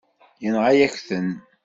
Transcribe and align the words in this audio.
Yenɣa-yak-ten. 0.43 1.29